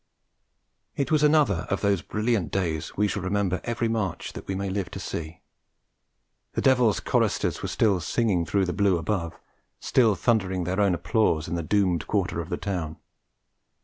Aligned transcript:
It 0.95 1.11
was 1.11 1.21
another 1.21 1.67
of 1.69 1.81
those 1.81 2.01
brilliant 2.01 2.51
days 2.51 2.97
we 2.97 3.07
shall 3.07 3.21
remember 3.21 3.61
every 3.63 3.87
March 3.87 4.33
that 4.33 4.47
we 4.47 4.55
may 4.55 4.67
live 4.67 4.89
to 4.89 4.99
see. 4.99 5.41
The 6.53 6.61
devil's 6.61 6.99
choristers 6.99 7.61
were 7.61 7.67
still 7.67 7.99
singing 7.99 8.43
through 8.47 8.65
the 8.65 8.73
blue 8.73 8.97
above, 8.97 9.37
still 9.79 10.15
thundering 10.15 10.63
their 10.63 10.81
own 10.81 10.95
applause 10.95 11.47
in 11.47 11.53
the 11.53 11.61
doomed 11.61 12.07
quarter 12.07 12.41
of 12.41 12.49
the 12.49 12.57
town. 12.57 12.97